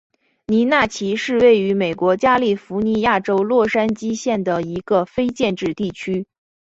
[0.47, 6.25] 尼纳奇是位于美国加利福尼亚州洛杉矶县的一个非建制地区。